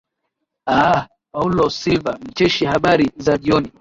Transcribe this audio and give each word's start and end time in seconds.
aah 0.77 1.01
paulo 1.31 1.65
silva 1.69 2.17
mcheshi 2.25 2.65
habari 2.65 3.11
za 3.17 3.37
jioni 3.37 3.69